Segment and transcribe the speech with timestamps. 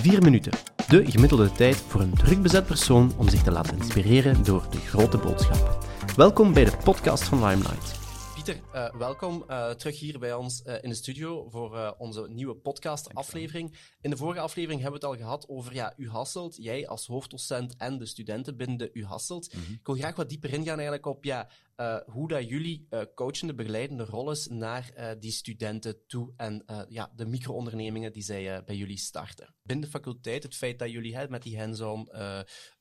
[0.00, 0.52] Vier minuten.
[0.88, 4.76] De gemiddelde tijd voor een druk bezet persoon om zich te laten inspireren door de
[4.76, 5.86] grote boodschap.
[6.16, 7.98] Welkom bij de podcast van Limelight.
[8.34, 12.54] Pieter, uh, welkom uh, terug hier bij ons uh, in de studio voor onze nieuwe
[12.54, 13.78] podcast-aflevering.
[14.00, 17.06] In de vorige aflevering hebben we het al gehad over ja, U Hasselt, jij als
[17.06, 19.54] hoofddocent en de studenten binnen de U Hasselt.
[19.54, 19.74] Mm -hmm.
[19.74, 21.48] Ik wil graag wat dieper ingaan eigenlijk op ja,
[22.06, 28.12] hoe dat jullie coachende, begeleidende rol is naar die studenten toe en ja, de micro-ondernemingen
[28.12, 29.54] die zij bij jullie starten.
[29.62, 32.08] Binnen de faculteit, het feit dat jullie hè, met die hands-on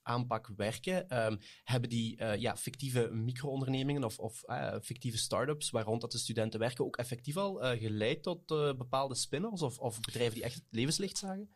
[0.10, 1.26] aanpak werken.
[1.26, 6.12] Um, hebben die uh, ja, fictieve micro-ondernemingen of, of uh, fictieve start-ups waar rond dat
[6.12, 10.44] de studenten werken ook effectief al uh, geleid tot bepaalde spin-offs of, of, bedrijven die
[10.44, 11.50] echt het levenslicht zagen?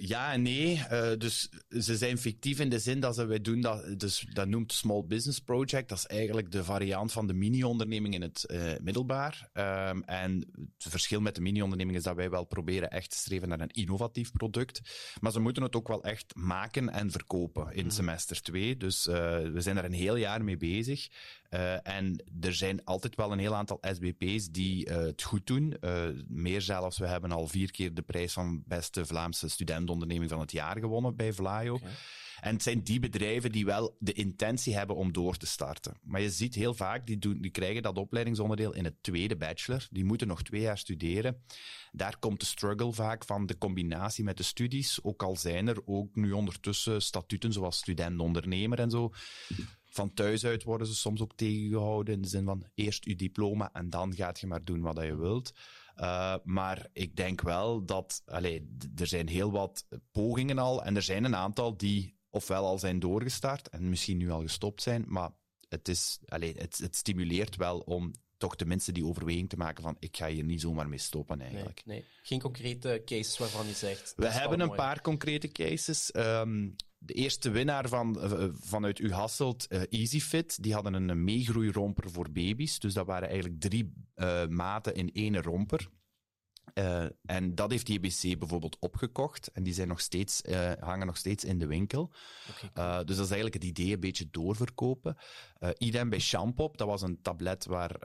[0.00, 0.80] ja en nee.
[1.18, 4.72] dus ze zijn fictief in de zin dat ze, wij doen dat, dus dat noemt
[4.72, 5.88] Small Business Project.
[5.88, 8.46] Dat is eigenlijk de variant van de mini-onderneming in het
[8.82, 9.50] middelbaar.
[9.52, 10.32] Um, en
[10.78, 13.70] het verschil met de mini-onderneming is dat wij wel proberen echt te streven naar een
[13.70, 14.80] innovatief product.
[15.20, 17.94] Maar ze moeten het ook wel echt maken en verkopen in mhm.
[17.94, 18.76] semester 2.
[18.76, 21.08] Dus uh, we zijn er een heel jaar mee bezig.
[21.50, 25.76] Uh, en er zijn altijd wel een heel aantal SBP's die het goed doen.
[26.28, 30.52] meer zelfs, we hebben al vier keer de prijs van beste Vlaamse studentonderneming van het
[30.52, 31.74] jaar gewonnen bij Vlaio.
[31.74, 31.90] Okay.
[32.42, 35.96] En het zijn die bedrijven die wel de intentie hebben om door te starten.
[36.02, 39.86] Maar je ziet heel vaak, die, doen, die krijgen dat opleidingsonderdeel in het tweede bachelor.
[39.90, 41.42] Die moeten nog twee jaar studeren.
[41.92, 45.02] Daar komt de struggle vaak van de combinatie met de studies.
[45.02, 49.10] Ook al zijn er ook nu ondertussen statuten zoals student-ondernemer en zo.
[49.84, 53.72] Van thuis uit worden ze soms ook tegengehouden in de zin van eerst je diploma
[53.72, 55.52] en dan gaat je maar doen wat je wilt.
[55.96, 61.02] Uh, maar ik denk wel dat, allee, er zijn heel wat pogingen al en er
[61.02, 65.30] zijn een aantal die ofwel al zijn doorgestart en misschien nu al gestopt zijn, maar
[65.68, 69.96] het, is, allez, het, het stimuleert wel om toch tenminste die overweging te maken van
[69.98, 71.82] ik ga hier niet zomaar mee stoppen eigenlijk.
[71.84, 72.06] Nee, nee.
[72.22, 74.12] geen concrete cases waarvan je zegt...
[74.16, 76.10] We hebben een paar concrete cases.
[76.16, 82.10] Um, de eerste winnaar van, uh, vanuit U Hasselt, uh, EasyFit, die hadden een meegroeiromper
[82.10, 82.78] voor baby's.
[82.78, 85.88] Dus dat waren eigenlijk drie uh, maten in één romper.
[86.74, 89.50] Uh, en dat heeft JBC bijvoorbeeld opgekocht.
[89.52, 92.10] En die zijn nog steeds, uh, hangen nog steeds in de winkel.
[92.50, 95.16] Okay, uh, dus dat is eigenlijk het idee een beetje doorverkopen.
[95.78, 96.78] idem bij Shampop.
[96.78, 97.98] Dat was een tablet waar,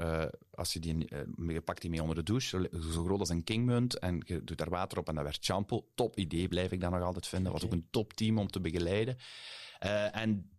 [0.53, 1.07] als je die,
[1.47, 3.99] je pakt die mee onder de douche, zo groot als een kingmunt.
[3.99, 5.87] En je doet daar water op en dat werd shampoo.
[5.95, 7.51] Top idee, blijf ik dan nog altijd vinden.
[7.51, 7.61] Okay.
[7.61, 9.17] Was ook een top team om te begeleiden.
[10.11, 10.56] en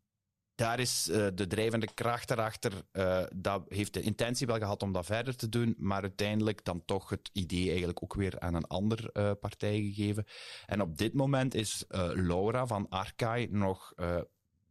[0.59, 2.73] daar is uh, de drijvende kracht erachter.
[2.93, 6.85] Uh, dat heeft de intentie wel gehad om dat verder te doen, maar uiteindelijk dan
[6.85, 10.25] toch het idee eigenlijk ook weer aan een andere uh, partij gegeven.
[10.67, 13.93] En op dit moment is Laura van Arkai nog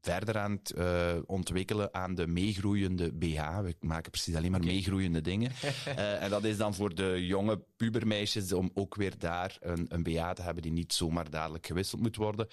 [0.08, 3.60] verder aan het uh, ontwikkelen aan de meegroeiende BH.
[3.62, 4.74] We maken precies alleen maar okay.
[4.74, 5.52] meegroeiende dingen.
[5.88, 10.04] uh, en dat is dan voor de jonge pubermeisjes om ook weer daar een, een
[10.04, 12.48] BH te hebben die niet zomaar dadelijk gewisseld moet worden.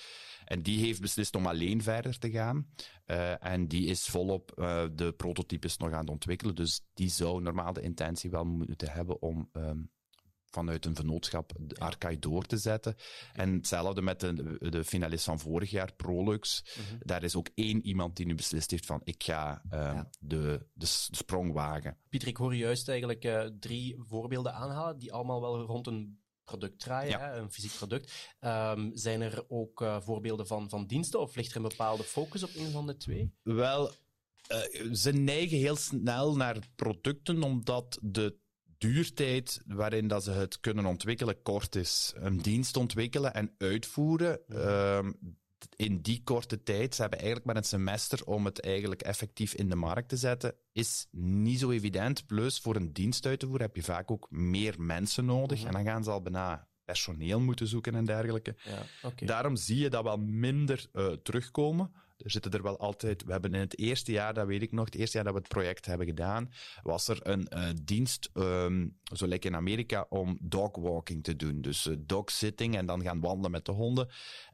[0.45, 2.67] En die heeft beslist om alleen verder te gaan.
[3.07, 4.53] Uh, en die is volop
[4.95, 6.55] de prototypes nog aan het ontwikkelen.
[6.55, 9.91] Dus die zou normaal de intentie wel moeten hebben om um,
[10.55, 12.97] vanuit een vennootschap Arkai door te zetten.
[13.33, 16.65] En hetzelfde met de, de finalist van vorig jaar, Prolux.
[16.79, 16.99] Mm -hmm.
[17.03, 20.11] Daar is ook één iemand die nu beslist heeft van ik ga uh, ja.
[20.21, 21.97] de, de, sprong wagen.
[22.09, 26.81] Pieter, ik hoor juist eigenlijk uh, drie voorbeelden aanhalen die allemaal wel rond een product
[26.81, 27.19] draaien, ja.
[27.19, 28.37] hè, een fysiek product.
[28.41, 32.43] Um, zijn er ook uh, voorbeelden van, van diensten of ligt er een bepaalde focus
[32.43, 33.35] op een van de twee?
[33.43, 33.91] Wel,
[34.93, 38.37] ze neigen heel snel naar producten omdat de
[38.93, 42.13] duurtijd waarin dat ze het kunnen ontwikkelen kort is.
[42.17, 44.39] Een dienst ontwikkelen en uitvoeren.
[44.97, 45.19] Um,
[45.77, 49.69] in die korte tijd, ze hebben eigenlijk maar een semester om het eigenlijk effectief in
[49.69, 52.27] de markt te zetten, is niet zo evident.
[52.27, 55.59] Plus, voor een dienst uit te voeren heb je vaak ook meer mensen nodig.
[55.59, 55.77] Mm -hmm.
[55.77, 58.57] En dan gaan ze al bijna personeel moeten zoeken en dergelijke.
[58.65, 59.29] Ja, okay.
[59.29, 61.93] Daarom zie je dat wel minder uh, terugkomen.
[62.25, 63.25] Er zitten er wel altijd.
[63.25, 65.39] We hebben in het eerste jaar, dat weet ik nog, het eerste jaar dat we
[65.39, 66.51] het project hebben gedaan,
[66.83, 71.61] was er een uh, dienst, um, zo lekker in Amerika, om dogwalking te doen.
[71.61, 74.09] Dus uh, dogsitting en dan gaan wandelen met de honden.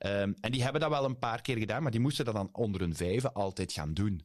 [0.07, 2.49] Um, en die hebben dat wel een paar keer gedaan, maar die moesten dat dan
[2.53, 4.23] onder hun vijven altijd gaan doen.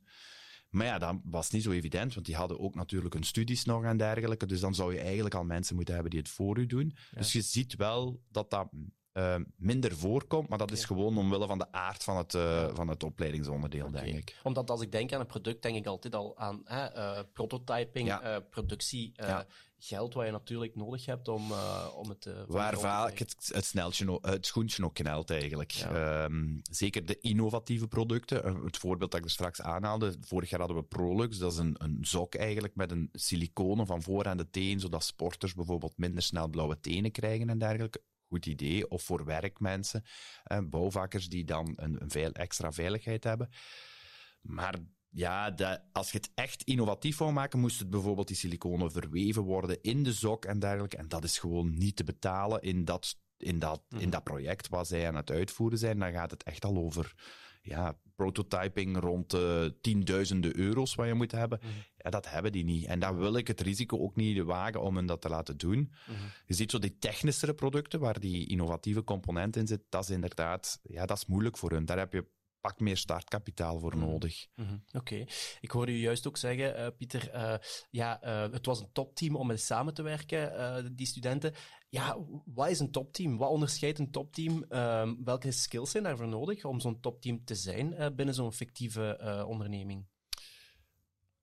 [0.70, 3.84] Maar ja, dat was niet zo evident, want die hadden ook natuurlijk hun studies nog
[3.84, 4.46] en dergelijke.
[4.46, 6.94] Dus dan zou je eigenlijk al mensen moeten hebben die het voor u doen.
[7.12, 7.18] Ja.
[7.18, 8.70] Dus je ziet wel dat dat
[9.18, 10.86] uh, minder voorkomt, maar dat is ja.
[10.86, 14.04] gewoon omwille van de aard van het, uh, van het opleidingsonderdeel, okay.
[14.04, 14.36] denk ik.
[14.44, 18.40] Omdat als ik denk aan een product, denk ik altijd al aan uh, prototyping, ja.
[18.40, 19.46] productie, ja.
[19.78, 21.52] geld wat je natuurlijk nodig hebt om,
[21.96, 25.86] om het te Waar vaak het, het, sneltje, het schoentje ook knelt eigenlijk.
[25.94, 28.64] Um, zeker de innovatieve producten.
[28.64, 31.76] Het voorbeeld dat ik er straks aanhaalde, vorig jaar hadden we Prolux, dat is een,
[31.78, 36.24] een sok eigenlijk met een siliconen van voor aan de teen, zodat sporters bijvoorbeeld minder
[36.24, 38.90] snel blauwe tenen krijgen en dergelijke goed idee.
[38.90, 40.04] Of voor werkmensen,
[40.52, 43.50] uh, bouwvakkers die dan een, een veel extra veiligheid hebben.
[44.42, 44.76] Maar
[45.10, 49.44] ja, de, als je het echt innovatief wou maken, moest het bijvoorbeeld die siliconen verweven
[49.44, 50.98] worden in de zok en dergelijke.
[50.98, 54.10] En dat is gewoon niet te betalen in dat, in dat, in mhm.
[54.10, 56.00] dat project wat zij aan het uitvoeren zijn.
[56.00, 57.14] Dan gaat het echt al over
[57.66, 61.60] ja, prototyping rond uh, tienduizenden euro's wat je moet hebben.
[61.62, 61.72] Mhm.
[61.98, 62.86] Ja, dat hebben die niet.
[62.86, 65.92] En daar wil ik het risico ook niet wagen om hen dat te laten doen.
[66.06, 66.18] Mhm.
[66.46, 70.80] Je ziet zo die technischere producten, waar die innovatieve component in zit, dat is inderdaad,
[70.84, 71.86] ja, dat is moeilijk voor hun.
[71.86, 72.26] Daar heb je
[72.66, 74.06] pak meer startkapitaal voor mhm.
[74.06, 74.48] nodig.
[74.56, 74.78] Mhm.
[74.92, 75.26] Oké.
[75.60, 77.54] Ik hoorde u juist ook zeggen, uh, Pieter, uh,
[77.90, 81.54] ja, uh, het was een topteam om mee samen te werken, die studenten.
[81.90, 83.38] Ja, wat is een topteam?
[83.38, 84.66] Wat onderscheidt een topteam?
[84.70, 90.06] Ehm, welke skills zijn daarvoor nodig om zo'n topteam te zijn binnen zo'n fictieve onderneming?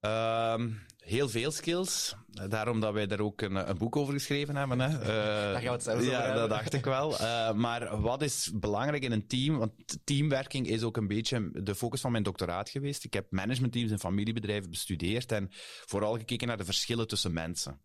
[0.01, 2.15] Um, heel veel skills.
[2.49, 4.81] Daarom dat wij daar ook een, een boek over geschreven hebben.
[4.81, 4.89] Hè.
[4.89, 5.07] Uh,
[5.53, 7.13] Daar gaan we het zelfs Ja, dat dacht ik wel.
[7.13, 9.59] Uh, maar wat is belangrijk in een team?
[9.59, 9.73] Want
[10.05, 13.05] teamwerking is ook een beetje de focus van mijn doctoraat geweest.
[13.05, 15.49] Ik heb managementteams en familiebedrijven bestudeerd en
[15.87, 17.81] vooral gekeken naar de verschillen tussen mensen.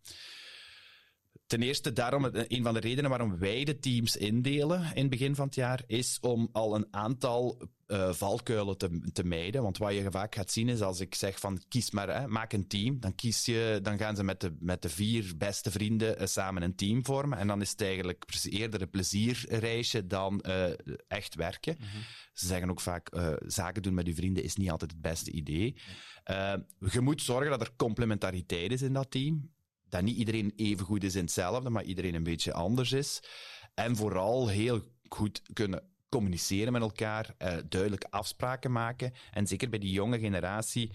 [1.48, 5.34] Ten eerste, daarom, een van de redenen waarom wij de teams indelen in het begin
[5.34, 9.62] van het jaar, is om al een aantal uh, valkuilen te, te mijden.
[9.62, 12.52] Want wat je vaak gaat zien is als ik zeg van kies maar, hè, maak
[12.52, 16.20] een team, dan kies je, dan gaan ze met de, met de vier beste vrienden
[16.20, 17.38] uh, samen een team vormen.
[17.38, 20.66] En dan is het eigenlijk eerder een plezierreisje dan uh,
[21.06, 21.76] echt werken.
[21.78, 22.00] Mm -hmm.
[22.32, 23.10] Ze zeggen ook vaak,
[23.46, 25.76] zaken doen met je vrienden is niet altijd het beste idee.
[26.90, 29.50] je moet zorgen dat er complementariteit is in dat team
[29.88, 33.22] dat niet iedereen even goed is in hetzelfde, maar iedereen een beetje anders is.
[33.74, 39.12] En vooral heel goed kunnen communiceren met elkaar, uh, duidelijk afspraken maken.
[39.30, 40.92] En zeker bij die jonge generatie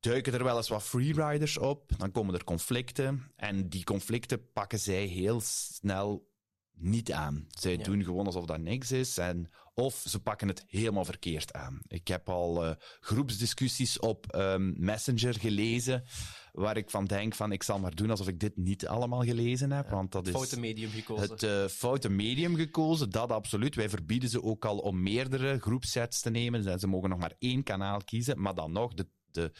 [0.00, 1.92] duiken er wel eens wat freeriders op.
[1.98, 3.30] Dan komen er conflicten.
[3.36, 6.30] En die conflicten pakken zij heel snel
[6.72, 7.46] niet aan.
[7.48, 9.18] Zij doen gewoon alsof dat niks is.
[9.18, 11.80] En, of ze pakken het helemaal verkeerd aan.
[11.86, 16.04] Ik heb al uh, groepsdiscussies op um, Messenger gelezen
[16.52, 19.70] waar ik van denk van ik zal maar doen alsof ik dit niet allemaal gelezen
[19.70, 19.88] heb.
[19.88, 21.30] want dat het foute medium gekozen.
[21.30, 23.74] Het uh, foute medium gekozen, dat absoluut.
[23.74, 26.80] Wij verbieden ze ook al om meerdere groepsets te nemen.
[26.80, 29.52] Ze mogen nog maar één kanaal kiezen, maar dan nog, de, de,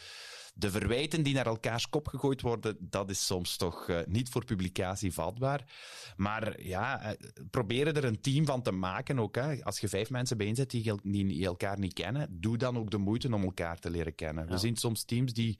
[0.53, 4.45] de verwijten die naar elkaars kop gegooid worden, dat is soms toch uh, niet voor
[4.45, 5.73] publicatie vatbaar.
[6.15, 7.17] Maar ja, uh,
[7.49, 9.35] proberen er een team van te maken ook.
[9.35, 9.63] Hè.
[9.63, 13.33] Als je vijf mensen bijeen die, die elkaar niet kennen, doe dan ook de moeite
[13.33, 14.45] om elkaar te leren kennen.
[14.45, 14.51] Ja.
[14.51, 15.59] We zien soms teams die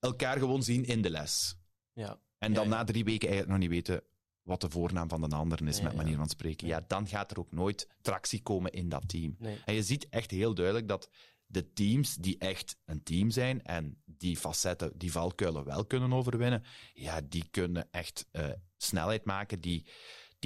[0.00, 1.56] elkaar gewoon zien in de les.
[1.92, 2.20] Ja.
[2.38, 4.02] En dan na drie weken eigenlijk nog niet weten
[4.42, 6.66] wat de voornaam van de ander is, met manier van spreken.
[6.66, 9.36] Ja, dan gaat er ook nooit tractie komen in dat team.
[9.64, 11.08] En je ziet echt heel duidelijk dat
[11.46, 16.64] de teams die echt een team zijn en die facetten, die valkuilen wel kunnen overwinnen,
[16.94, 18.46] ja, die kunnen echt uh,
[18.76, 19.86] snelheid maken, die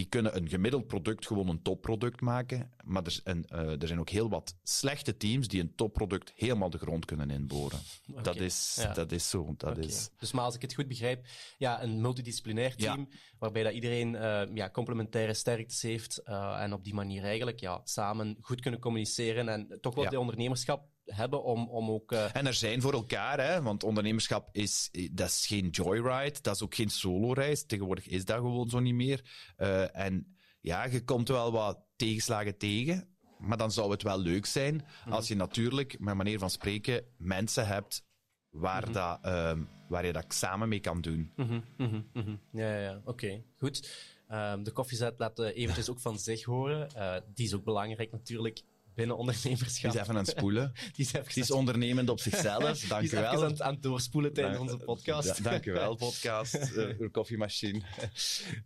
[0.01, 2.71] die kunnen een gemiddeld product gewoon een topproduct maken.
[2.85, 6.71] Maar er, en, uh, er zijn ook heel wat slechte teams die een topproduct helemaal
[6.71, 7.79] de grond kunnen inboren.
[8.11, 8.23] Okay.
[8.23, 8.93] Dat, is, ja.
[8.93, 9.55] dat is zo.
[9.57, 9.85] Dat okay.
[9.85, 10.11] is...
[10.19, 11.27] Dus maar als ik het goed begrijp,
[11.59, 13.17] ja, een multidisciplinair team, ja.
[13.39, 17.81] waarbij dat iedereen uh, ja, complementaire sterktes heeft uh, en op die manier eigenlijk ja,
[17.85, 22.13] samen goed kunnen communiceren en toch wel de ondernemerschap hebben om, om ook...
[22.13, 22.37] Uh...
[22.37, 26.63] En er zijn voor elkaar, hè, want ondernemerschap is, dat is geen joyride, dat is
[26.63, 27.67] ook geen solo-reis.
[27.67, 29.25] Tegenwoordig is dat gewoon zo niet meer.
[29.59, 33.09] Uh, en ja, je komt wel wat tegenslagen tegen,
[33.39, 35.13] maar dan zou het wel leuk zijn mm-hmm.
[35.13, 38.05] als je natuurlijk, met manier van spreken, mensen hebt
[38.51, 38.93] waar, mm-hmm.
[38.93, 41.33] dat, uh, waar je dat samen mee kan doen.
[41.37, 43.01] Mm-hmm, ja, ja, ja.
[43.05, 43.43] oké.
[43.59, 44.09] Goed.
[44.33, 46.89] Um, de koffiezet laat eventjes ook van zich horen.
[46.97, 48.63] Uh, die is ook belangrijk natuurlijk
[49.01, 49.91] binnen ondernemerschap.
[49.91, 50.73] Die is even aan het spoelen.
[50.97, 52.81] die is, even die is ondernemend op zichzelf.
[52.89, 53.33] Dank die u wel.
[53.33, 55.37] Is aan, aan het doorspoelen tijdens onze podcast.
[55.37, 56.55] Ja, dank u wel, podcast.
[56.77, 57.83] Uh, koffiemachine.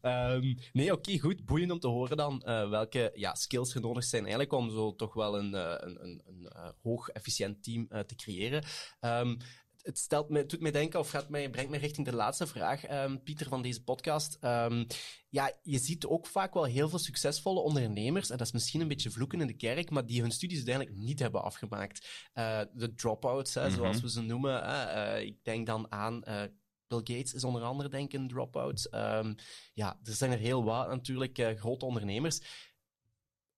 [0.02, 1.44] um, nee, oké, okay, goed.
[1.44, 4.94] Boeiend om te horen dan uh, welke ja, skills er nodig zijn eigenlijk om zo
[4.94, 6.48] toch wel een, uh, een, een, een
[6.82, 8.64] hoog efficiënt team te creëren.
[9.00, 9.36] Um,
[9.84, 12.90] het stelt me, doet mij denken, of gaat mij, brengt mij richting de laatste vraag,
[12.90, 14.38] um, Pieter, van deze podcast.
[14.40, 14.86] Um,
[15.28, 18.88] ja, je ziet ook vaak wel heel veel succesvolle ondernemers, en dat is misschien een
[18.88, 22.28] beetje vloeken in de kerk, maar die hun studies uiteindelijk niet hebben afgemaakt.
[22.34, 23.76] Uh, de dropouts, hè, mm -hmm.
[23.76, 24.62] zoals we ze noemen.
[24.62, 26.22] Uh, ik denk dan aan...
[26.28, 26.42] Uh,
[26.86, 28.88] Bill Gates is onder andere, denk ik, een dropout.
[28.90, 29.34] Um,
[29.72, 32.40] ja, er zijn er heel wat natuurlijk, grote ondernemers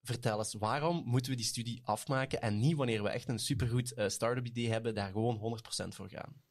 [0.07, 3.93] vertel eens, waarom moeten we die studie afmaken en niet wanneer we echt een supergoed
[3.97, 6.45] uh, start-up idee hebben, daar gewoon 100% voor gaan?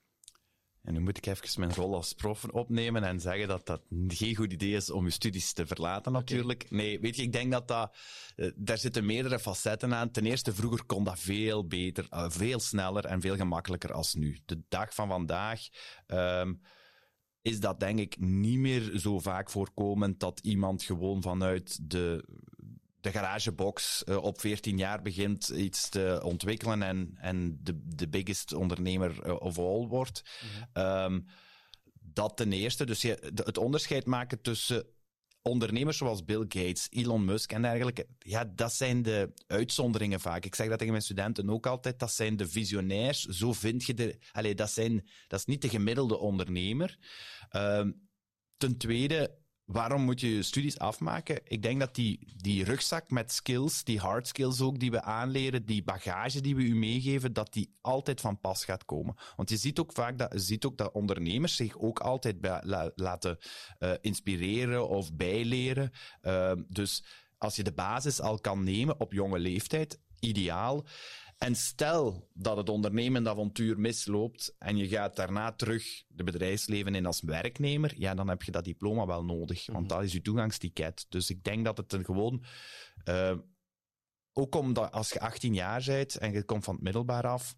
[0.86, 4.36] En nu moet ik even mijn rol als prof opnemen en zeggen dat dat geen
[4.36, 6.64] goed idee is om je studies te verlaten natuurlijk.
[6.66, 6.78] Okay.
[6.78, 7.98] Nee, weet je, ik denk dat dat,
[8.36, 10.12] uh, daar zitten meerdere facetten aan.
[10.12, 14.40] Ten eerste, vroeger kon dat veel beter, uh, veel sneller en veel gemakkelijker als nu.
[14.46, 15.62] De dag van vandaag,
[16.08, 16.62] um,
[17.42, 22.26] is dat denk ik niet meer zo vaak voorkomend dat iemand gewoon vanuit de,
[23.06, 28.54] de garagebox uh, op 14 jaar begint iets te ontwikkelen en, en de, de biggest
[28.54, 30.24] ondernemer uh, of all wordt.
[30.74, 31.26] Mm um,
[32.14, 32.86] dat ten eerste.
[32.86, 34.86] Dus je, het onderscheid maken tussen
[35.42, 40.46] ondernemers zoals Bill Gates, Elon Musk en dergelijke, ja, dat zijn de uitzonderingen vaak.
[40.46, 43.22] Ik zeg dat tegen mijn studenten ook altijd, dat zijn de visionairs.
[43.24, 44.18] Zo vind je de...
[44.32, 46.98] Allee, dat, zijn, dat is niet de gemiddelde ondernemer.
[47.52, 47.88] Uh,
[48.58, 51.40] ten tweede, waarom moet je je studies afmaken?
[51.44, 55.66] Ik denk dat die, die rugzak met skills, die hard skills ook, die we aanleren,
[55.66, 59.16] die bagage die we u meegeven, dat die altijd van pas gaat komen.
[59.36, 62.36] Want je ziet ook vaak dat, je ziet ook dat ondernemers zich ook altijd
[62.96, 63.38] laten
[63.80, 65.92] uh, inspireren of bijleren.
[66.22, 67.04] Uh, dus
[67.38, 70.86] als je de basis al kan nemen op jonge leeftijd, ideaal.
[71.38, 77.06] En stel dat het ondernemende avontuur misloopt en je gaat daarna terug de bedrijfsleven in
[77.06, 79.96] als werknemer, ja, dan heb je dat diploma wel nodig, want mhm.
[79.96, 81.06] dat is je toegangsticket.
[81.10, 82.44] Dus ik denk dat het een gewoon...
[83.10, 83.38] Uh,
[84.38, 87.56] ook omdat als je 18 jaar bent en je komt van het middelbaar af,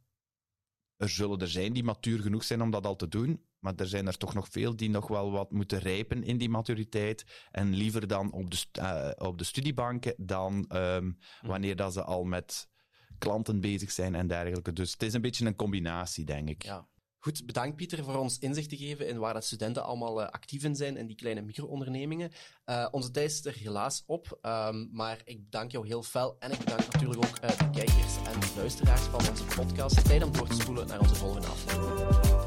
[0.96, 3.88] er zullen er zijn die matuur genoeg zijn om dat al te doen, maar er
[3.88, 7.48] zijn er toch nog veel die nog wel wat moeten rijpen in die maturiteit.
[7.52, 12.24] En liever dan op de, uh, op de studiebanken dan um, wanneer dat ze al
[12.24, 12.70] met
[13.18, 14.74] klanten bezig zijn en dergelijke.
[14.74, 16.64] Dus het is een beetje een combinatie, denk ik.
[16.64, 16.88] Ja.
[17.20, 20.64] Goed, bedankt Pieter voor ons inzicht te geven in waar dat studenten allemaal uh, actief
[20.64, 22.32] in zijn in die kleine micro-ondernemingen.
[22.66, 26.52] Uh, onze tijd is er helaas op, um, maar ik bedank jou heel fel en
[26.52, 30.06] ik bedank natuurlijk ook uh, de kijkers en de luisteraars van onze podcast.
[30.06, 32.47] Tijd om door te spoelen naar onze volgende aflevering.